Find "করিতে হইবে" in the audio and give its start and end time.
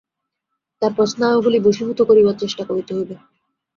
2.69-3.15